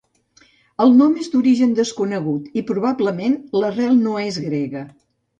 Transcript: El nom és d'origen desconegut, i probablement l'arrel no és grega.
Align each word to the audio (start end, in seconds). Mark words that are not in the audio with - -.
El 0.85 0.93
nom 1.01 1.11
és 1.23 1.27
d'origen 1.33 1.75
desconegut, 1.79 2.47
i 2.61 2.63
probablement 2.71 3.35
l'arrel 3.59 3.93
no 4.07 4.15
és 4.23 4.41
grega. 4.47 4.83